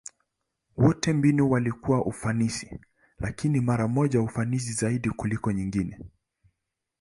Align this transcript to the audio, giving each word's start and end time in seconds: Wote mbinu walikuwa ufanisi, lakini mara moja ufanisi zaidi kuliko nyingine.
Wote 0.77 1.13
mbinu 1.13 1.49
walikuwa 1.51 2.05
ufanisi, 2.05 2.79
lakini 3.19 3.59
mara 3.61 3.87
moja 3.87 4.21
ufanisi 4.21 4.73
zaidi 4.73 5.09
kuliko 5.09 5.51
nyingine. 5.51 5.99